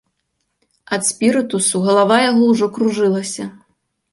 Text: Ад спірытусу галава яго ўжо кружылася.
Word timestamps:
Ад 0.95 1.01
спірытусу 1.09 1.81
галава 1.89 2.17
яго 2.31 2.43
ўжо 2.55 2.65
кружылася. 2.79 3.43